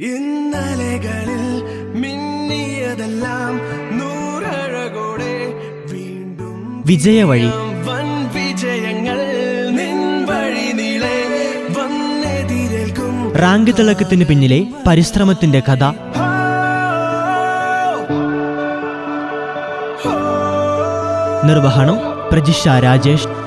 [0.00, 1.62] ഇന്നലകളിൽ
[2.00, 3.60] മിന്നിയതെല്ലാം
[3.98, 5.52] നൂറഴകോടെ
[5.92, 7.46] വീണ്ടും വിജയവഴി
[7.86, 9.18] വൻ വിജയങ്ങൾ
[9.70, 11.16] നിൻ വഴി നീളെ
[11.78, 13.32] വന്നെതിരേൽക്കും.
[13.34, 15.84] റാങ്ക് തിളക്കത്തിന് പിന്നിലെ പരിശ്രമത്തിന്റെ കഥ.
[21.44, 21.98] നിർവഹണം
[22.32, 23.39] പ്രജിഷ രാജേഷ്.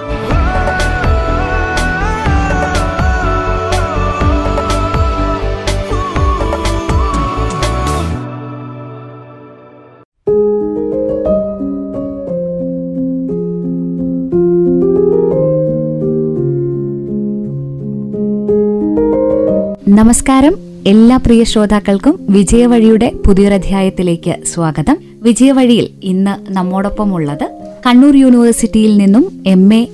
[19.96, 20.54] നമസ്കാരം.
[20.88, 24.98] എല്ലാ പ്രിയ ശ്രോതാക്കൾക്കും വിജയവഴിയുടെ പുതിയൊരധ്യായത്തിലേക്ക് സ്വാഗതം.
[25.22, 27.50] വിജയവഴിയിൽ ഇന്ന് നമ്മോടൊപ്പമുള്ളത്
[27.88, 29.88] കണ്ണൂർ യൂണിവേഴ്സിറ്റിയിൽ നിന്നും എം എ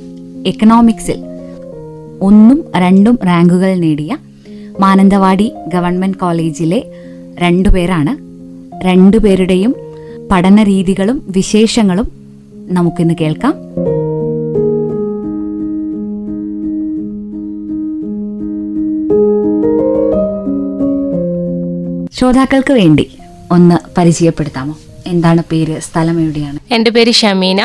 [0.45, 1.19] എക്കണോമിക്സിൽ
[2.21, 4.17] ഒന്നും രണ്ടും റാങ്കുകൾ നേടിയ
[4.79, 6.83] മാനന്തവാടി ഗവൺമെന്റ് കോളേജിലെ
[7.39, 8.13] രണ്ടുപേരാണ്
[8.85, 9.75] രണ്ടുപേരുടെയും
[10.31, 12.11] പഠന രീതികളും വിശേഷങ്ങളും
[12.55, 13.53] നമുക്കിന്ന് കേൾക്കാം.
[22.19, 23.17] ശ്രോതാക്കൾക്ക് വേണ്ടി
[23.51, 24.77] ഒന്ന് പരിചയപ്പെടുത്താമോ?
[25.07, 25.79] എന്താണ് പേര്?
[25.79, 26.59] സ്ഥലം എവിടെയാണ്?
[26.71, 27.61] എന്റെ പേര് ഷമീന.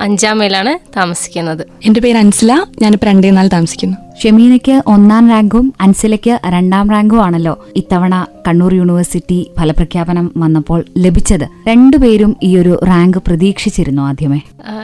[0.00, 1.66] അഞ്ചാം മൈലാണ് താമസിക്കുന്നത്.
[1.84, 2.64] എന്റെ പേര് അൻസില.
[2.82, 3.96] ഞാനിപ്പോൾ രണ്ടേ നാല് താമസിക്കുന്നു.
[4.24, 11.48] ഷമീനയ്ക്ക് ഒന്നാം റാങ്കും അൻസിലയ്ക്ക് രണ്ടാം റാങ്കും ആണല്ലോ ഇത്തവണ കണ്ണൂർ യൂണിവേഴ്സിറ്റി ഫലപ്രഖ്യാപനം വന്നപ്പോൾ ലഭിച്ചത്.
[11.68, 14.40] രണ്ടുപേരും ഈ ഒരു റാങ്ക് പ്രതീക്ഷിച്ചിരുന്നു ആദ്യമേ.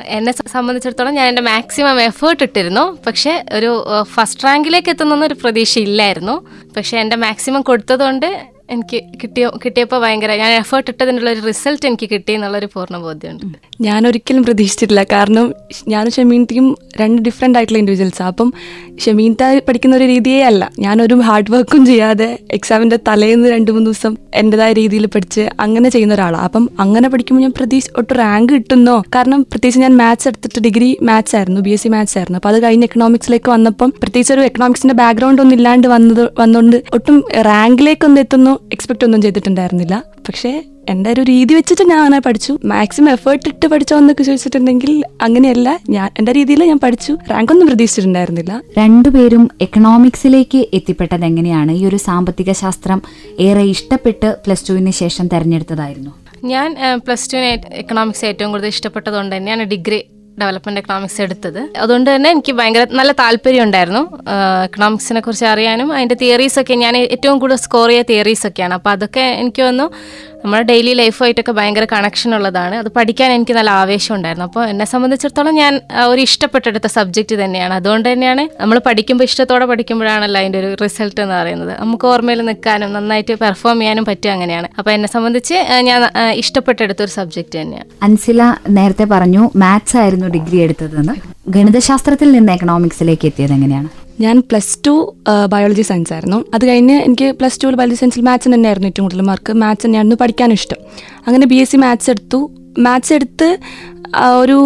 [0.07, 2.99] എന്നെ സംബന്ധിച്ചിടത്തോളം ഞാൻ എന്റെ മാക്സിമം എഫേർട്ട് ഇട്ടിരുന്നു.
[3.07, 9.99] പക്ഷെ ഒരു ഫസ്റ്റ് റാങ്കിലേക്ക് എത്തുന്ന ഒരു പ്രതീക്ഷ ഇല്ലായിരുന്നു പക്ഷേ എന്റെ മാക്സിമം കൊടുത്തതുകൊണ്ട് എനിക്ക് കിട്ടിയ കിട്ടിയപ്പോൾ
[9.99, 15.03] ഭയങ്കര ഞാൻ എഫേർട്ട് ഇട്ടതിനുള്ള ഒരു റിസൾട്ട് എനിക്ക് കിട്ടി എന്നുള്ളൊരു പൂർണ ബോധ്യമുണ്ട് ഞാൻ ഒരിക്കലും പ്രതീക്ഷിച്ചിട്ടില്ല.
[15.13, 15.55] കാരണം
[15.89, 18.53] ഞാനും ഷമീൻത്തിയും രണ്ട് ഡിഫറെന്റ് ആയിട്ടുള്ള ഇൻഡിവിജ്വൽസാണ് അപ്പം
[18.99, 20.71] ഷമീൻത്ത പഠിക്കുന്ന ഒരു രീതിയേ അല്ല.
[20.79, 26.45] ഞാനൊരു ഹാർഡ് വർക്കും ചെയ്യാതെ എക്സാമിന്റെ തലേന്ന് രണ്ട് മൂന്ന് ദിവസം എന്റെതായ രീതിയിൽ പഠിച്ച് അങ്ങനെ ചെയ്യുന്ന ഒരാളാണ്
[26.45, 29.03] അപ്പം അങ്ങനെ പഠിക്കുമ്പോൾ ഞാൻ പ്രതീക്ഷ ഒട്ട് റാങ്ക് കിട്ടുന്നോ?
[29.15, 32.39] കാരണം പ്രത്യേകിച്ച് ഞാൻ മാത്സ് എടുത്തിട്ട് ഡിഗ്രി മാത്സ് ആയിരുന്നു ബി എസ് സി മാത്സ് ആയിരുന്നു.
[32.39, 38.21] അപ്പോൾ അത് കഴിഞ്ഞ് എക്കണോമിക്സിലേക്ക് വന്നപ്പം പ്രത്യേകിച്ച് ഒരു എക്കണോമിക്സിന്റെ ബാക്ക്ഗ്രൗണ്ട് ഒന്നും ഇല്ലാണ്ട് വന്നത് വന്നുകൊണ്ട് ഒട്ടും റാങ്കിലേക്കൊന്നും
[38.21, 40.05] എത്തുന്നു എക്സ്പെക്റ്റ് ഒന്നും ചെയ്തിട്ടുണ്ടായിരുന്നില്ല.
[40.29, 42.59] പക്ഷേ എന്റെ ഒരു രീതി വെച്ചിട്ട് ഞാൻ അങ്ങനെ പഠിച്ചു.
[42.65, 45.81] മാക്സിമം എഫേർട്ട് ഇട്ട് പഠിച്ചോ എന്നൊക്കെ ചോദിച്ചിട്ടുണ്ടെങ്കിൽ അങ്ങനെയല്ല.
[45.89, 47.19] ഞാൻ എന്റെ രീതിയിൽ ഞാൻ പഠിച്ചു.
[47.31, 48.63] റാങ്ക് ഒന്നും പ്രതീക്ഷിച്ചിട്ടുണ്ടായിരുന്നില്ല.
[48.79, 51.73] രണ്ടുപേരും എക്കണോമിക്സിലേക്ക് എത്തിപ്പെട്ടത് എങ്ങനെയാണ്?
[51.73, 53.03] ഈ ഒരു സാമ്പത്തിക ശാസ്ത്രം
[53.41, 56.11] ഏറെ ഇഷ്ടപ്പെട്ട് പ്ലസ് ടുവിന് ശേഷം തെരഞ്ഞെടുത്തതായിരുന്നു.
[56.45, 56.77] ഞാൻ
[57.07, 60.05] പ്ലസ് ടുവിന് എക്കണോമിക്സ് ഏറ്റവും കൂടുതൽ ഇഷ്ടപ്പെട്ടതുകൊണ്ട് തന്നെയാണ് ഡിഗ്രി.
[60.41, 61.61] ഡെവലപ്മെന്റ് എക്കണോമിക്സ് എടുത്തത്.
[61.83, 64.03] അതുകൊണ്ട് തന്നെ എനിക്ക് ഭയങ്കര നല്ല താല്പര്യം ഉണ്ടായിരുന്നു.
[64.69, 68.75] എക്കണോമിക്സിനെ കുറിച്ച് അറിയാനും അതിന്റെ തിയറീസ് ഒക്കെ ഞാൻ ഏറ്റവും കൂടുതൽ സ്കോർ ചെയ്ത തിയറീസ് ഒക്കെയാണ്.
[68.79, 69.87] അപ്പോൾ അതൊക്കെ എനിക്ക് വന്നു.
[70.45, 72.75] നമ്മുടെ ഡെയിലി ലൈഫുമായിട്ടൊക്കെ ഭയങ്കര കണക്ഷൻ ഉള്ളതാണ്.
[72.83, 74.47] അത് പഠിക്കാൻ എനിക്ക് നല്ല ആവേശം ഉണ്ടായിരുന്നു.
[74.49, 75.73] അപ്പോൾ എന്നെ സംബന്ധിച്ചിടത്തോളം ഞാൻ
[76.11, 77.75] ഒരു ഇഷ്ടപ്പെട്ടെടുത്ത സബ്ജക്റ്റ് തന്നെയാണ്.
[77.81, 81.73] അതുകൊണ്ട് തന്നെയാണ് നമ്മൾ പഠിക്കുമ്പോൾ ഇഷ്ടത്തോടെ പഠിക്കുമ്പോഴാണല്ലോ അതിന്റെ ഒരു റിസൾട്ട് എന്ന് പറയുന്നത്.
[81.83, 84.71] നമുക്ക് ഓർമ്മയിൽ നിൽക്കാനും നന്നായിട്ട് പെർഫോം ചെയ്യാനും പറ്റും അങ്ങനെയാണ്.
[84.79, 85.57] അപ്പോൾ എന്നെ സംബന്ധിച്ച്
[85.89, 86.01] ഞാൻ
[86.43, 87.89] ഇഷ്ടപ്പെട്ടെടുത്ത ഒരു സബ്ജക്റ്റ് തന്നെയാണ്.
[88.09, 88.43] അൻസില
[88.79, 91.17] നേരത്തെ പറഞ്ഞു മാത്സ് ആയിരുന്നു ഡിഗ്രി എടുത്തതെന്ന്.
[91.57, 93.91] ഗണിതശാസ്ത്രത്തിൽ നിന്ന് എക്കണോമിക്സിലേക്ക് എത്തിയത് എങ്ങനെയാണ്?
[94.21, 95.15] ഞാൻ പ്ലസ് ടു
[95.53, 96.45] ബയോളജി സയൻസ് ആയിരുന്നു.
[96.55, 100.59] അത് കഴിഞ്ഞ് എനിക്ക് പ്ലസ് ടുവിൽ ബയോളജി സയൻസിൽ മാത്സ് തന്നെയായിരുന്നു ഏറ്റവും കൂടുതൽ മാർക്ക് മാത്സ് തന്നെയായിരുന്നു പഠിക്കാനും
[100.61, 100.81] ഇഷ്ടം.
[101.27, 102.51] അങ്ങനെ ബി എസ് സി മാത്സ് എടുത്തു.
[102.79, 103.59] മാത്സ് എടുത്ത്
[104.41, 104.57] ഒരു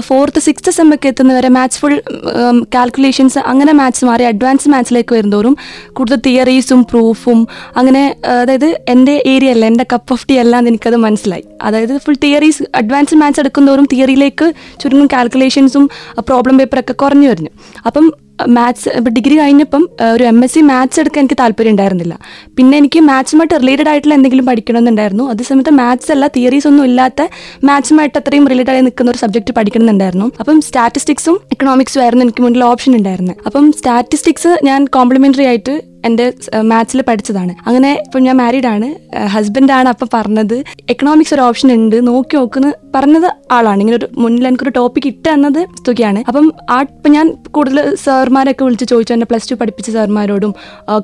[0.00, 2.02] ഫോർത്ത് സിക്സ്ത് സെമ്മൊക്കെ എത്തുന്നവരെ മാത്സ് ഫുൾ
[2.74, 5.56] കാൽക്കുലേഷൻസ് അങ്ങനെ മാത്സ് മാറി അഡ്വാൻസ് മാത്സിലേക്ക് വരുന്നതോറും
[5.92, 10.96] കൂടുതൽ തിയറീസും പ്രൂഫും അങ്ങനെ അതായത് എന്റെ ഏരിയ അല്ല എന്റെ കപ്പ് ഓഫ് ടീ അല്ല എന്ന് എനിക്കത്
[10.96, 11.44] മനസ്സിലായി.
[11.62, 14.52] അതായത് ഫുൾ തിയറീസ് അഡ്വാൻസ് മാത്സ് എടുക്കുന്നതോറും തിയറിയിലേക്ക്
[14.82, 17.50] ചുരുങ്ങും കാൽക്കുലേഷൻസും പ്രോബ്ലം പേപ്പറൊക്കെ കുറഞ്ഞു വരുന്നു.
[17.86, 18.12] അപ്പം
[18.56, 19.82] മാത്സ് ഇപ്പം ഡിഗ്രി കഴിഞ്ഞപ്പം
[20.14, 22.14] ഒരു എം എസ് സി മാത്സ് എടുക്കാൻ എനിക്ക് താല്പര്യം ഉണ്ടായിരുന്നില്ല.
[22.56, 25.24] പിന്നെ എനിക്ക് മാത്സുമായിട്ട് റിലേറ്റഡ് ആയിട്ടുള്ള എന്തെങ്കിലും പഠിക്കണമെന്നുണ്ടായിരുന്നു.
[25.32, 27.28] അതേ സമയത്ത് മാത്സ് അല്ല തിയറീസ് ഒന്നും ഇല്ലാത്ത
[27.70, 30.28] മാത്സുമായിട്ട് അത്രയും റിലേറ്റഡ് ആയി നിൽക്കുന്ന ഒരു സബ്ജക്ട് പഠിക്കണമെന്നുണ്ടായിരുന്നു.
[30.40, 33.36] അപ്പം സ്റ്റാറ്റിസ്റ്റിക്സും എക്കണോമിക്സും ആയിരുന്നു എനിക്ക് മുന്നിൽ ഓപ്ഷൻ ഉണ്ടായിരുന്നത്.
[33.46, 35.74] അപ്പം സ്റ്റാറ്റിസ്റ്റിക്സ് ഞാൻ കോംപ്ലിമെന്ററി ആയിട്ട്
[36.06, 36.24] എന്റെ
[36.70, 37.52] മാത്സിൽ പഠിച്ചതാണ്.
[37.68, 38.88] അങ്ങനെ ഇപ്പം ഞാൻ മാരീഡ് ആണ്.
[39.34, 40.54] ഹസ്ബൻഡാണ് അപ്പം പറഞ്ഞത്
[40.90, 41.96] എക്കണോമിക്സ് ഒരു ഓപ്ഷൻ ഉണ്ട്.
[42.08, 43.80] നോക്കി നോക്കുന്ന പറഞ്ഞത് ആളാണ്.
[43.82, 46.20] ഇങ്ങനെ ഒരു മുന്നിൽ എനിക്കൊരു ടോപ്പിക് ഇട്ട് തന്നത് സ്തുതിയാണ്.
[46.28, 49.14] അപ്പം ആ ഇപ്പം ഞാൻ കൂടുതൽ സാർമാരൊക്കെ വിളിച്ച് ചോദിച്ചു.
[49.16, 50.52] എന്നെ പ്ലസ് ടു പഠിപ്പിച്ച സാർമാരോടും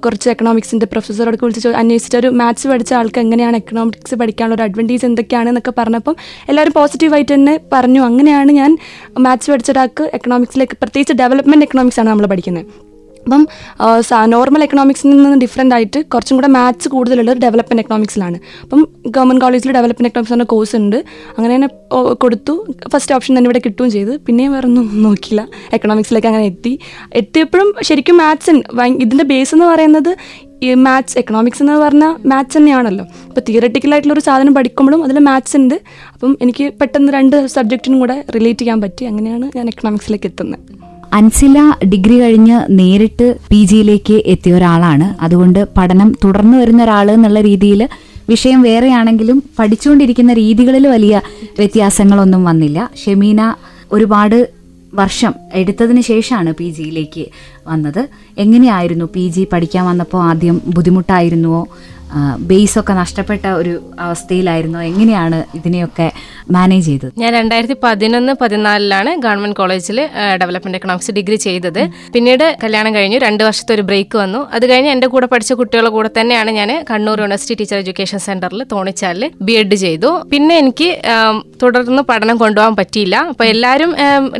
[0.05, 5.49] കുറച്ച് എക്കണോമിക്സിന്റെ പ്രൊഫസറോടൊക്കെ വിളിച്ച് അന്വേഷിച്ചിട്ട് ഒരു മാത്സ് പഠിച്ച ആൾക്ക് എങ്ങനെയാണ് എക്കണോമിക്സ് പഠിക്കാനുള്ള ഒരു അഡ്വാന്റേജ് എന്തൊക്കെയാണ്
[5.53, 6.17] എന്നൊക്കെ പറഞ്ഞപ്പം
[6.49, 8.01] എല്ലാവരും പോസിറ്റീവായിട്ട് തന്നെ പറഞ്ഞു.
[8.11, 8.73] അങ്ങനെയാണ് ഞാൻ
[9.27, 12.67] മാത്സ് പഠിച്ച ഒരാൾക്ക് എക്കണോമിക്സിലേക്ക് പ്രത്യേകിച്ച് ഡെവലപ്മെന്റ് എക്കണോമിക്സ് ആണ് നമ്മൾ പഠിക്കുന്നത്.
[13.25, 13.43] അപ്പം
[14.35, 18.81] നോർമൽ എക്കണോമിക്സിൽ നിന്ന് ഡിഫറെന്റ് ആയിട്ട് കുറച്ചും കൂടെ മാത്സ് കൂടുതലുള്ളത് ഡെവലപ്മെന്റ് എക്കണോമിക്സിലാണ് അപ്പം
[19.17, 20.99] ഗവൺമെന്റ് കോളേജിൽ ഡെവലപ്മെന്റ് എക്കണോമിക്സ് എന്ന കോഴ്സ് ഉണ്ട്.
[21.37, 21.69] അങ്ങനെ തന്നെ
[22.25, 22.55] കൊടുത്തു.
[22.93, 24.15] ഫസ്റ്റ് ഓപ്ഷൻ തന്നെ ഇവിടെ കിട്ടുകയും ചെയ്തു.
[24.27, 26.73] പിന്നെയും വേറെ ഒന്നും നോക്കിയില്ല എക്കണോമിക്സിലേക്ക് അങ്ങനെ എത്തി.
[27.15, 28.51] എത്തിയപ്പോഴും ശരിക്കും മാത്സ്
[29.05, 30.13] ഇതിന്റെ ബേസ് എന്ന് പറയുന്നത്
[30.63, 33.05] ഈ മാത്സ് എക്കണോമിക്സ് എന്ന് പറഞ്ഞാൽ മാത്സ് തന്നെയാണല്ലോ.
[33.29, 35.77] ഇപ്പോൾ തിയററ്റിക്കലായിട്ടുള്ള ഒരു സാധനം പഠിക്കുമ്പോഴും അതിൽ മാത്സ് ഉണ്ട്.
[36.15, 39.05] അപ്പം എനിക്ക് പെട്ടെന്ന് രണ്ട് സബ്ജക്റ്റിനും കൂടെ റിലേറ്റ് ചെയ്യാൻ പറ്റി.
[39.05, 40.72] അങ്ങനെയാണ് ഞാൻ എക്കണോമിക്സിലേക്ക് എത്തുന്നത്.
[41.13, 45.23] അൻസില ഡിഗ്രി കഴിഞ്ഞ് നേരിട്ട് പി ജിയിലേക്ക് എത്തിയ ഒരാളാണ്.
[45.23, 47.89] അതുകൊണ്ട് പഠനം തുടർന്നു വരുന്ന ഒരാൾ എന്നുള്ള രീതിയിൽ
[48.29, 51.21] വിഷയം വേറെയാണെങ്കിലും പഠിച്ചുകൊണ്ടിരിക്കുന്ന രീതികളിൽ വലിയ
[51.59, 52.91] വ്യത്യാസങ്ങളൊന്നും വന്നില്ല.
[53.05, 53.55] ഷെമീന
[53.93, 54.49] ഒരുപാട്
[54.95, 57.27] വർഷം എടുത്തതിന് ശേഷമാണ് പി ജിയിലേക്ക്
[57.67, 58.09] വന്നത്.
[58.39, 61.69] എങ്ങനെയായിരുന്നു പി ജി പഠിക്കാൻ വന്നപ്പോൾ ആദ്യം ബുദ്ധിമുട്ടായിരുന്നുവോ?
[62.41, 64.81] ബേസൊക്കെ നഷ്ടപ്പെട്ട ഒരു അവസ്ഥയിലായിരുന്നോ?
[64.81, 66.13] എങ്ങനെയാണ് ഇതിനെയൊക്കെ
[66.57, 67.13] മാനേജ് ചെയ്തത്.
[67.23, 69.99] ഞാൻ രണ്ടായിരത്തി പതിനൊന്ന് പതിനാലിലാണ് ഗവൺമെന്റ് കോളേജിൽ
[70.43, 71.83] ഡെവലപ്മെന്റ് എക്കണോമിക്സ് ഡിഗ്രി ചെയ്തത്.
[72.15, 74.41] പിന്നീട് കല്യാണം കഴിഞ്ഞു രണ്ട് വർഷത്തെ ഒരു ബ്രേക്ക് വന്നു.
[74.57, 79.27] അത് കഴിഞ്ഞ് എന്റെ കൂടെ പഠിച്ച കുട്ടികളുടെ കൂടെ തന്നെയാണ് ഞാൻ കണ്ണൂർ യൂണിവേഴ്സിറ്റി ടീച്ചർ എഡ്യൂക്കേഷൻ സെന്ററിൽ തോണിച്ചാലിൽ
[79.49, 80.13] ബി എഡ് ചെയ്തു.
[80.33, 80.91] പിന്നെ എനിക്ക്
[81.63, 83.17] തുടർന്ന് പഠനം കൊണ്ടുപോകാൻ പറ്റിയില്ല.
[83.33, 83.91] അപ്പോൾ എല്ലാവരും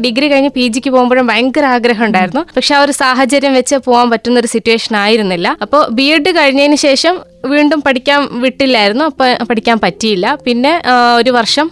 [0.07, 2.45] ഡിഗ്രി കഴിഞ്ഞ് പി ജിക്ക് പോകുമ്പോഴും ഭയങ്കര ആഗ്രഹം ഉണ്ടായിരുന്നു.
[2.57, 5.49] പക്ഷെ ആ ഒരു സാഹചര്യം വെച്ച് പോകാൻ പറ്റുന്ന ഒരു സിറ്റുവേഷൻ ആയിരുന്നില്ല.
[5.65, 7.15] അപ്പോൾ ബി എഡ് കഴിഞ്ഞതിന് ശേഷം
[7.53, 9.05] വീണ്ടും പഠിക്കാൻ വിട്ടില്ലായിരുന്നു.
[9.11, 10.27] അപ്പോൾ പഠിക്കാൻ പറ്റിയില്ല.
[10.47, 10.73] പിന്നെ
[11.21, 11.67] ഒരു വർഷം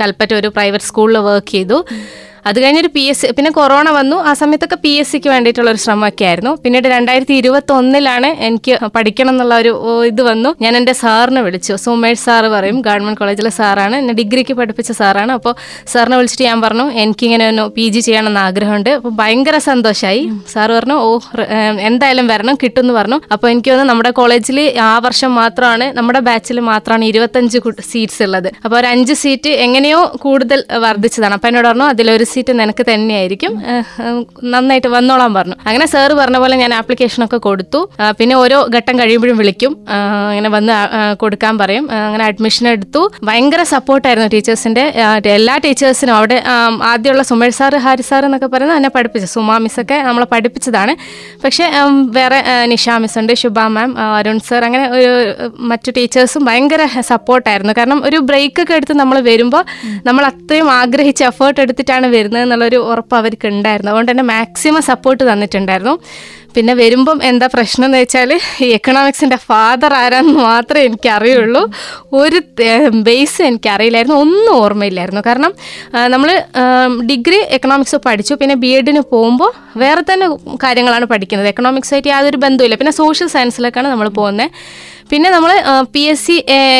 [0.00, 1.78] കൽപ്പറ്റ ഒരു പ്രൈവറ്റ് സ്കൂളിൽ വർക്ക് ചെയ്തു.
[2.48, 4.16] അത് കഴിഞ്ഞൊരു പി എസ് സി പിന്നെ കൊറോണ വന്നു.
[4.28, 9.30] ആ സമയത്തൊക്കെ പി എസ് സിക്ക് വേണ്ടിയിട്ടുള്ള ഒരു ശ്രമമൊക്കെ ആയിരുന്നു പിന്നീട് രണ്ടായിരത്തി ഇരുപത്തി ഒന്നിലാണ് എനിക്ക് പഠിക്കണം
[9.32, 9.72] എന്നുള്ള ഒരു
[10.10, 10.50] ഇത് വന്നു.
[10.64, 11.74] ഞാൻ എന്റെ സാറിനെ വിളിച്ചു.
[11.84, 13.96] സുമേഷ് സാറ് പറയും ഗവൺമെന്റ് കോളേജിലെ സാറാണ്.
[14.02, 15.32] എന്നെ ഡിഗ്രിക്ക് പഠിപ്പിച്ച സാറാണ്.
[15.38, 15.54] അപ്പോൾ
[15.92, 18.90] സാറിനെ വിളിച്ചിട്ട് ഞാൻ പറഞ്ഞു എനിക്കിങ്ങനെ ഒന്ന് പി ജി ചെയ്യണമെന്ന് ആഗ്രഹമുണ്ട്.
[18.98, 20.24] അപ്പോൾ ഭയങ്കര സന്തോഷമായി
[20.54, 21.12] സാറ് പറഞ്ഞു ഓ
[21.90, 23.20] എന്തായാലും വരണം കിട്ടും എന്ന് പറഞ്ഞു.
[23.36, 27.58] അപ്പോൾ എനിക്ക് തോന്നുന്നു നമ്മുടെ കോളേജിൽ ആ വർഷം മാത്രമാണ് നമ്മുടെ ബാച്ചിൽ മാത്രമാണ് ഇരുപത്തഞ്ച്
[27.92, 28.50] സീറ്റ്സ് ഉള്ളത്.
[28.64, 31.34] അപ്പോൾ ഒരു അഞ്ച് സീറ്റ് എങ്ങനെയോ കൂടുതൽ വർദ്ധിച്ചതാണ്.
[31.38, 33.52] അപ്പോൾ എന്നോട് പറഞ്ഞു അതിലൊരു സീറ്റ് നിനക്ക് തന്നെയായിരിക്കും.
[34.52, 35.56] നന്നായിട്ട് വന്നോളാൻ പറഞ്ഞു.
[35.68, 37.80] അങ്ങനെ സാറ് പറഞ്ഞ പോലെ ഞാൻ ആപ്ലിക്കേഷനൊക്കെ കൊടുത്തു.
[38.18, 39.72] പിന്നെ ഓരോ ഘട്ടം കഴിയുമ്പോഴും വിളിക്കും.
[40.32, 40.76] അങ്ങനെ വന്ന്
[41.22, 41.84] കൊടുക്കാൻ പറയും.
[42.06, 43.02] അങ്ങനെ അഡ്മിഷൻ എടുത്തു.
[43.28, 44.84] ഭയങ്കര സപ്പോർട്ടായിരുന്നു ടീച്ചേഴ്സിന്റെ
[45.38, 46.38] എല്ലാ ടീച്ചേഴ്സിനും അവിടെ
[46.92, 49.28] ആദ്യമുള്ള സുമേഷ് സാറ് ഹാരി സാർ എന്നൊക്കെ പറയുന്നത് എന്നെ പഠിപ്പിച്ചു.
[49.36, 50.94] സുമാ മിസ്സൊക്കെ നമ്മളെ പഠിപ്പിച്ചതാണ്.
[51.44, 51.66] പക്ഷേ
[52.18, 52.38] വേറെ
[52.72, 55.10] നിഷാ മിസ് ഉണ്ട് ശുഭ മാം അരുൺ സാർ അങ്ങനെ ഒരു
[55.70, 56.82] മറ്റു ടീച്ചേഴ്സും ഭയങ്കര
[57.12, 59.62] സപ്പോർട്ടായിരുന്നു കാരണം ഒരു ബ്രേക്ക് ഒക്കെ എടുത്ത് നമ്മൾ വരുമ്പോൾ
[60.08, 65.94] നമ്മൾ അത്രയും ആഗ്രഹിച്ച് എഫേർട്ട് എടുത്തിട്ടാണ് വരുന്നത് എന്നുള്ളൊരു ഉറപ്പ് അവർക്ക് ഉണ്ടായിരുന്നു അതുകൊണ്ട് തന്നെ മാക്സിമം സപ്പോർട്ട് തന്നിട്ടുണ്ടായിരുന്നു.
[66.56, 68.30] പിന്നെ വരുമ്പം എന്താ പ്രശ്നം എന്ന് വെച്ചാൽ
[68.64, 71.62] ഈ എക്കണോമിക്സിന്റെ ഫാദർ ആരാന്ന് മാത്രമേ എനിക്കറിയുള്ളൂ.
[72.12, 72.38] ഒരു
[73.08, 74.18] ബേസ് എനിക്കറിയില്ലായിരുന്നു.
[74.24, 75.22] ഒന്നും ഓർമ്മയില്ലായിരുന്നു.
[75.28, 75.52] കാരണം
[76.14, 76.30] നമ്മൾ
[77.10, 78.34] ഡിഗ്രി എക്കണോമിക്സ് പഠിച്ചു.
[78.34, 79.52] പിന്നെ ബി എഡിന് പോകുമ്പോൾ
[79.82, 80.28] വേറെ തന്നെ
[80.64, 81.48] കാര്യങ്ങളാണ് പഠിക്കുന്നത്.
[81.48, 82.74] എക്കണോമിക്സായിട്ട് യാതൊരു ബന്ധവുമില്ല.
[82.82, 84.50] പിന്നെ സോഷ്യൽ സയൻസിലേക്കാണ് നമ്മൾ പോകുന്നത്
[85.12, 85.50] പിന്നെ നമ്മൾ
[85.94, 86.34] പി എസ് സി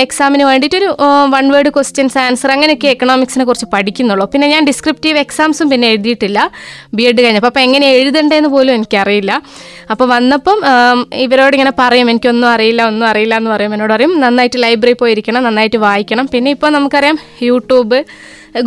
[0.05, 0.87] എക്സാമിന് വേണ്ടിയിട്ടൊരു
[1.33, 4.25] വൺ വേർഡ് ക്വസ്റ്റ്യൻസ് ആൻസർ അങ്ങനെയൊക്കെ എക്കണോമിക്സിനെ കുറിച്ച് പഠിക്കുന്നുള്ളൂ.
[4.33, 6.39] പിന്നെ ഞാൻ ഡിസ്ക്രിപ്റ്റീവ് എക്സാംസും പിന്നെ എഴുതിയിട്ടില്ല.
[6.97, 9.33] ബി എഡ് കഴിഞ്ഞപ്പോൾ അപ്പോൾ എങ്ങനെ എഴുതണ്ടേന്ന് പോലും എനിക്കറിയില്ല.
[9.95, 10.61] അപ്പോൾ വന്നപ്പം
[11.25, 13.75] ഇവരോട് ഇങ്ങനെ പറയും എനിക്കൊന്നും അറിയില്ല ഒന്നും അറിയില്ല എന്ന് പറയും.
[13.77, 16.29] എന്നോട് പറയും നന്നായിട്ട് ലൈബ്രറി പോയിരിക്കണം നന്നായിട്ട് വായിക്കണം.
[16.37, 17.19] പിന്നെ ഇപ്പോൾ നമുക്കറിയാം
[17.49, 18.01] യൂട്യൂബ്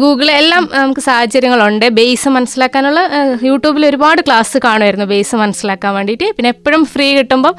[0.04, 1.88] ഗൂഗിൾ എല്ലാം നമുക്ക് സാഹചര്യങ്ങളുണ്ട്.
[1.98, 3.02] ബേസ് മനസ്സിലാക്കാനുള്ള
[3.50, 6.30] യൂട്യൂബിൽ ഒരുപാട് ക്ലാസ് കാണുമായിരുന്നു ബേസ് മനസ്സിലാക്കാൻ വേണ്ടിയിട്ട്.
[6.38, 7.56] പിന്നെ എപ്പോഴും ഫ്രീ കിട്ടുമ്പം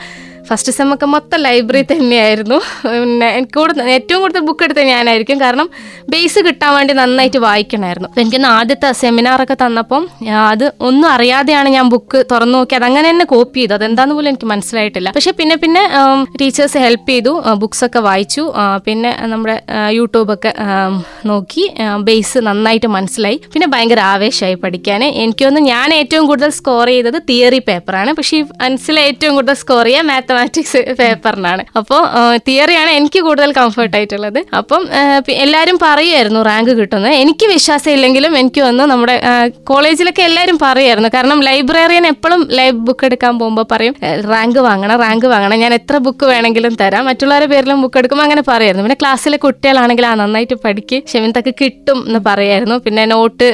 [0.51, 2.61] ഫസ്റ്റ് സെമ്മൊക്കെ മൊത്തം ലൈബ്രറി തന്നെയായിരുന്നു.
[2.85, 5.41] പിന്നെ എനിക്ക് കൂടുതൽ ഏറ്റവും കൂടുതൽ ബുക്ക് എടുത്ത ഞാനായിരിക്കും.
[5.45, 5.69] കാരണം
[6.15, 8.11] ബേസ് കിട്ടാൻ വേണ്ടി നന്നായിട്ട് വായിക്കണമായിരുന്നു.
[8.21, 10.03] എനിക്ക് എനിക്കൊന്ന് ആദ്യത്തെ സെമിനാറൊക്കെ തന്നപ്പം
[10.53, 12.85] അത് ഒന്നും അറിയാതെയാണ് ഞാൻ ബുക്ക് തുറന്നു നോക്കിയത്.
[12.89, 13.75] അങ്ങനെ തന്നെ കോപ്പി ചെയ്തു.
[13.77, 15.09] അതെന്താന്ന് പോലും എനിക്ക് മനസ്സിലായിട്ടില്ല.
[15.17, 15.83] പക്ഷെ പിന്നെ പിന്നെ
[16.41, 17.33] ടീച്ചേഴ്സ് ഹെൽപ്പ് ചെയ്തു.
[17.63, 18.43] ബുക്സ് ഒക്കെ വായിച്ചു.
[18.87, 19.57] പിന്നെ നമ്മുടെ
[19.99, 20.53] യൂട്യൂബൊക്കെ
[21.31, 21.65] നോക്കി.
[22.09, 23.39] ബേസ് നന്നായിട്ട് മനസ്സിലായി.
[23.55, 29.35] പിന്നെ ഭയങ്കര ആവേശമായി പഠിക്കാൻ എനിക്കൊന്ന് ഞാൻ ഏറ്റവും കൂടുതൽ സ്കോർ ചെയ്തത് തിയറി പേപ്പറാണ് പക്ഷേ അൻസിലെ ഏറ്റവും
[29.39, 30.35] കൂടുതൽ സ്കോർ ചെയ്യുക മാത്തമാറ്റിക്സ്
[31.01, 32.01] പേപ്പറിനാണ് അപ്പോൾ
[32.49, 34.83] തിയറിയാണ് എനിക്ക് കൂടുതൽ കംഫർട്ടായിട്ടുള്ളത് അപ്പം
[35.45, 39.17] എല്ലാവരും പറയുമായിരുന്നു റാങ്ക് കിട്ടുന്നത് എനിക്ക് വിശ്വാസം ഇല്ലെങ്കിലും എനിക്ക് വന്ന് നമ്മുടെ
[39.71, 43.95] കോളേജിലൊക്കെ എല്ലാവരും പറയുമായിരുന്നു കാരണം ലൈബ്രറിയൻ എപ്പോഴും ലൈബ് ബുക്ക് എടുക്കാൻ പോകുമ്പോൾ പറയും
[44.33, 45.57] റാങ്ക് വാങ്ങണം റാങ്ക് വാങ്ങണം.
[45.65, 47.03] ഞാൻ എത്ര ബുക്ക് വേണമെങ്കിലും തരാം.
[47.09, 50.99] മറ്റുള്ളവരുടെ പേരിലും ബുക്ക് എടുക്കുമ്പോൾ അങ്ങനെ പറയായിരുന്നു പിന്നെ ക്ലാസ്സിലെ കുട്ടികളാണെങ്കിൽ ആ നന്നായിട്ട് പഠിക്ക്.
[51.13, 53.49] ഷെമിൻതൊക്കെ കിട്ടും എന്ന് പറയായിരുന്നു പിന്നെ നോട്ട്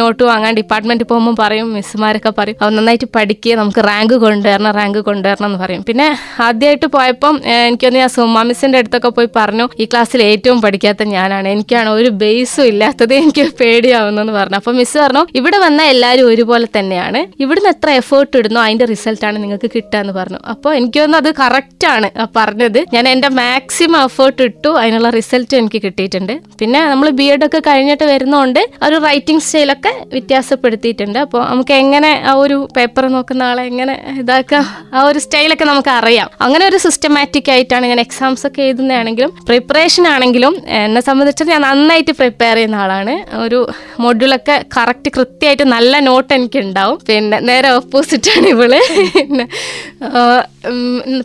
[0.00, 5.48] നോട്ട് വാങ്ങാൻ ഡിപ്പാർട്ട്മെന്റ് പോകുമ്പോൾ പറയും മിസ്സുമാരൊക്കെ പറയും അവ നന്നായിട്ട് പഠിക്കുക നമുക്ക് റാങ്ക് കൊണ്ടുവരണം റാങ്ക് കൊണ്ടുവരണം
[5.50, 5.82] എന്ന് പറയും.
[5.88, 6.08] പിന്നെ
[6.46, 11.46] ആദ്യമായിട്ട് പോയപ്പം എനിക്കൊന്ന് ഞാൻ സുമാ മിസ്സിന്റെ അടുത്തൊക്കെ പോയി പറഞ്ഞു ഈ ക്ലാസ്സിൽ ഏറ്റവും പഠിക്കാത്ത ഞാനാണ്.
[11.54, 13.14] എനിക്കാണ് ഒരു ബേസും ഇല്ലാത്തത്.
[13.22, 14.58] എനിക്ക് പേടിയാവുന്നെന്ന് പറഞ്ഞു.
[14.60, 17.20] അപ്പൊ മിസ് പറഞ്ഞു ഇവിടെ വന്ന എല്ലാവരും ഒരുപോലെ തന്നെയാണ്.
[17.44, 20.40] ഇവിടുന്ന് എത്ര എഫേർട്ട് ഇടുന്നോ അതിന്റെ റിസൾട്ടാണ് നിങ്ങൾക്ക് കിട്ടുക എന്ന് പറഞ്ഞു.
[20.54, 22.80] അപ്പോൾ എനിക്കൊന്നും അത് കറക്റ്റ് ആണ് ആ പറഞ്ഞത്.
[22.94, 26.34] ഞാൻ എന്റെ മാക്സിമം എഫേർട്ട് ഇട്ടു അതിനുള്ള റിസൾട്ട് എനിക്ക് കിട്ടിയിട്ടുണ്ട്.
[26.62, 31.18] പിന്നെ നമ്മൾ ബി എഡ് ഒക്കെ കഴിഞ്ഞിട്ട് വരുന്നതുകൊണ്ട് ഒരു റൈറ്റിംഗ് സ്റ്റൈലൊക്കെ വ്യത്യാസപ്പെടുത്തിയിട്ടുണ്ട്.
[31.26, 34.64] അപ്പോൾ നമുക്ക് എങ്ങനെ ആ ഒരു പേപ്പർ നോക്കുന്ന ആളെ എങ്ങനെ ഇതാക്കാം?
[34.94, 36.11] ആ ഒരു സ്റ്റൈലൊക്കെ നമുക്ക് അറിയാം
[36.44, 42.56] അങ്ങനെ ഒരു സിസ്റ്റമാറ്റിക് ആയിട്ടാണ് ഞാൻ എക്സാംസ് ഒക്കെ എഴുതുന്നതാണെങ്കിലും പ്രിപ്പറേഷൻ ആണെങ്കിലും എന്നെ സംബന്ധിച്ച് ഞാൻ നന്നായിട്ട് പ്രിപ്പയർ
[42.56, 43.14] ചെയ്യുന്ന ആളാണ്.
[43.44, 43.60] ഒരു
[44.04, 48.72] മൊഡ്യൂളൊക്കെ കറക്റ്റ് കൃത്യമായിട്ട് നല്ല നോട്ട് എനിക്ക് ഉണ്ടാവും പിന്നെ നേരെ ഓപ്പോസിറ്റ് ആണ് ഇവൾ.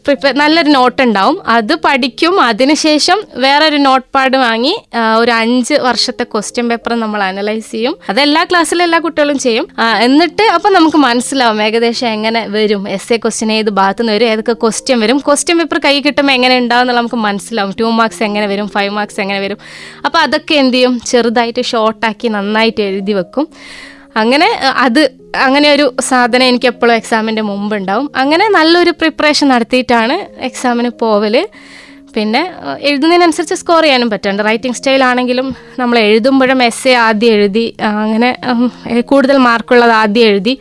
[0.05, 1.37] പ്രിപ്പയർ നല്ലൊരു നോട്ട് ഉണ്ടാവും.
[1.55, 2.33] അത് പഠിക്കും.
[2.49, 4.73] അതിനുശേഷം വേറൊരു നോട്ട് പാഡ് വാങ്ങി
[5.21, 7.95] ഒരു അഞ്ച് വർഷത്തെ ക്വസ്റ്റ്യൻ പേപ്പർ നമ്മൾ അനലൈസ് ചെയ്യും.
[8.09, 9.67] അത് എല്ലാ ക്ലാസ്സിലും എല്ലാ കുട്ടികളും ചെയ്യും.
[10.05, 12.83] എന്നിട്ട് അപ്പം നമുക്ക് മനസ്സിലാവും ഏകദേശം എങ്ങനെ വരും.
[12.95, 15.17] എസ് എ ക്വസ്റ്റ്യൻ ഏത് ഭാഗത്ത് നിന്ന് വരും ഏതൊക്കെ ക്വസ്റ്റ്യൻ വരും.
[15.27, 17.73] ക്വസ്റ്റ്യൻ പേപ്പർ കൈ കിട്ടുമ്പോൾ എങ്ങനെ ഉണ്ടാവുന്നുള്ള നമുക്ക് മനസ്സിലാവും.
[17.81, 19.59] ടു മാർക്സ് എങ്ങനെ വരും ഫൈവ് മാർക്സ് എങ്ങനെ വരും.
[20.05, 20.95] അപ്പോൾ അതൊക്കെ എന്ത് ചെയ്യും?
[21.11, 23.47] ചെറുതായിട്ട് ഷോർട്ടാക്കി നന്നായിട്ട് എഴുതി വെക്കും.
[24.21, 24.49] അങ്ങനെ
[24.85, 25.01] അത്
[25.45, 28.07] അങ്ങനെ ഒരു സാധനം എനിക്ക് എപ്പോഴും എക്സാമിന്റെ മുമ്പ് ഉണ്ടാവും.
[28.21, 30.15] അങ്ങനെ നല്ലൊരു പ്രിപ്പറേഷൻ നടത്തിയിട്ടാണ്
[30.49, 31.35] എക്സാമിന് പോവൽ
[32.15, 32.41] പിന്നെ
[32.89, 34.43] എഴുതുന്നതിനനുസരിച്ച് സ്കോർ ചെയ്യാനും പറ്റുന്നുണ്ട്.
[34.49, 35.47] റൈറ്റിംഗ് സ്റ്റൈൽ ആണെങ്കിലും
[35.81, 37.65] നമ്മൾ എഴുതുമ്പോഴും എസ് എ ആദ്യം എഴുതി
[38.03, 38.29] അങ്ങനെ
[39.11, 40.53] കൂടുതൽ മാർക്കുള്ളത് ആദ്യം എഴുതി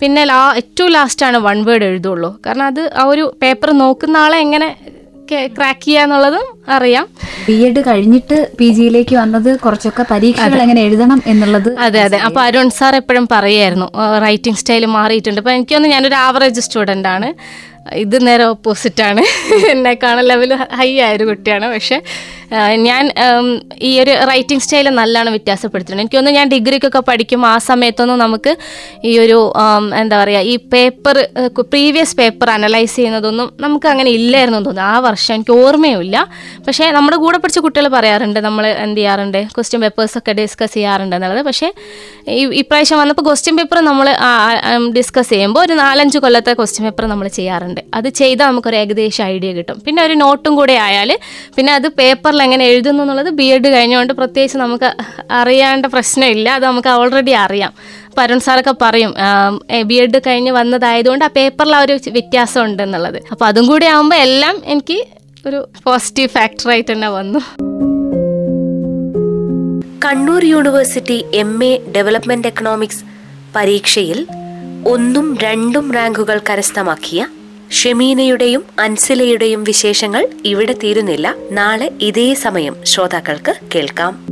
[0.00, 2.30] പിന്നെ ലാ ഏറ്റവും ലാസ്റ്റാണ് വൺ വേർഡ് എഴുതുള്ളൂ.
[2.46, 4.70] കാരണം അത് ആ ഒരു പേപ്പർ നോക്കുന്ന ആളെ എങ്ങനെ
[5.56, 7.04] ക്രാക്ക് ചെയ്യുക എന്നുള്ളതും അറിയാം.
[7.48, 12.18] ബി എഡ് കഴിഞ്ഞിട്ട് പി ജിയിലേക്ക് വന്നത് കുറച്ചൊക്കെ പരീക്ഷകൾ എങ്ങനെ എഴുതണം എന്നുള്ളത് അതെ അതെ.
[12.28, 13.86] അപ്പോൾ അരുൺ സാർ എപ്പോഴും പറയായിരുന്നു
[14.24, 15.40] റൈറ്റിംഗ് സ്റ്റൈൽ മാറിയിട്ടുണ്ട്.
[15.42, 17.28] അപ്പോൾ എനിക്കൊന്ന് ഞാനൊരു ആവറേജ് സ്റ്റുഡന്റ് ആണ്.
[18.02, 19.22] ഇത് നേരെ ഓപ്പോസിറ്റാണ്
[20.02, 21.66] കാണാൻ ലെവൽ ഹൈ ആയൊരു കുട്ടിയാണ്.
[21.74, 21.98] പക്ഷെ
[22.86, 23.04] ഞാൻ
[23.88, 26.04] ഈ ഒരു റൈറ്റിംഗ് സ്റ്റൈൽ നല്ലോണം വ്യത്യാസപ്പെടുത്തിയിട്ടുണ്ട്.
[26.04, 28.52] എനിക്കൊന്ന് ഞാൻ ഡിഗ്രിക്കൊക്കെ പഠിക്കും ആ സമയത്തൊന്നും നമുക്ക്
[29.10, 29.36] ഈ ഒരു
[30.00, 31.16] എന്താ പറയുക ഈ പേപ്പർ
[31.72, 34.88] പ്രീവിയസ് പേപ്പർ അനലൈസ് ചെയ്യുന്നതൊന്നും നമുക്ക് അങ്ങനെ ഇല്ലായിരുന്നു തോന്നുന്നു.
[34.94, 36.16] ആ വർഷം എനിക്ക് ഓർമ്മയുമില്ല.
[36.66, 39.40] പക്ഷേ നമ്മുടെ കൂടെ പഠിച്ച കുട്ടികൾ പറയാറുണ്ട് നമ്മൾ എന്ത് ചെയ്യാറുണ്ട്?
[39.56, 41.42] ക്വസ്റ്റ്യൻ പേപ്പേഴ്സൊക്കെ ഡിസ്കസ് ചെയ്യാറുണ്ട് എന്നുള്ളത്.
[41.50, 41.70] പക്ഷേ
[42.38, 44.08] ഈ ഇപ്രാവശ്യം വന്നപ്പോൾ ക്വസ്റ്റ്യൻ പേപ്പർ നമ്മൾ
[44.98, 47.69] ഡിസ്കസ് ചെയ്യുമ്പോൾ ഒരു നാലഞ്ച് കൊല്ലത്തെ ക്വസ്റ്റ്യൻ പേപ്പർ നമ്മൾ ചെയ്യാറുണ്ട്.
[47.98, 49.78] അത് ചെയ്താൽ നമുക്കൊരു ഏകദേശം ഐഡിയ കിട്ടും.
[49.86, 51.10] പിന്നെ ഒരു നോട്ടും കൂടെ ആയാൽ
[51.56, 54.90] പിന്നെ അത് പേപ്പറിൽ എങ്ങനെ എഴുതുന്നു എന്നുള്ളത് ബി എഡ് കഴിഞ്ഞുകൊണ്ട് പ്രത്യേകിച്ച് നമുക്ക്
[55.40, 56.48] അറിയേണ്ട പ്രശ്നമില്ല.
[56.56, 57.72] അത് നമുക്ക് ഓൾറെഡി അറിയാം.
[58.10, 59.12] അപ്പോൾ അരുൺ സാറൊക്കെ പറയും
[59.90, 63.18] ബി എഡ് കഴിഞ്ഞ് വന്നതായതുകൊണ്ട് ആ പേപ്പറിൽ ആ ഒരു വ്യത്യാസം ഉണ്ട് എന്നുള്ളത്.
[63.32, 64.98] അപ്പോൾ അതും കൂടി ആകുമ്പോൾ എല്ലാം എനിക്ക്
[65.46, 67.40] ഒരു പോസിറ്റീവ് ഫാക്ടറായിട്ട് തന്നെ വന്നു.
[70.04, 73.02] Kannur university M A development economics
[73.56, 74.20] പരീക്ഷയിൽ
[74.92, 77.20] ഒന്നും രണ്ടും റാങ്കുകൾ കരസ്ഥമാക്കിയ
[77.70, 81.34] ഷെമീനയുടെയും അൻസിലയുടെയും വിശേഷങ്ങൾ ഇവിടെ തീരുന്നില്ല.
[81.52, 84.26] നാളെ ഇതേ സമയം ശ്രോതാക്കൾക്ക് കേൾക്കാം.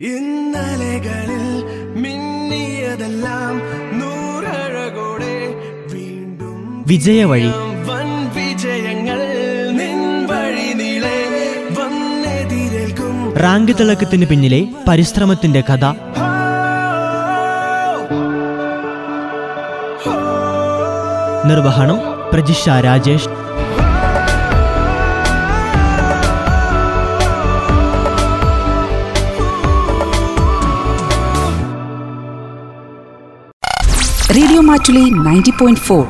[0.00, 1.64] ഇന്നലകളിൽ
[2.00, 3.58] മിന്നിയതെല്ലാം
[3.98, 5.54] നൂറഴകോടെ
[5.92, 7.48] വീണ്ടും വിജയവഴി.
[7.86, 9.38] വൻ വിജയങ്ങൾ
[13.36, 15.84] റാങ്ക് തിളക്കത്തിന് പിന്നിലെ പരിശ്രമത്തിന്റെ കഥ.
[21.50, 21.98] നിർവഹണം
[22.32, 23.28] Prajisha Rajesh.
[34.36, 36.02] Radio Mattoli ninety point four.